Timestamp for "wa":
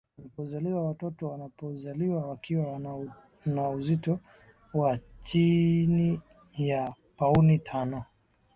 4.73-4.99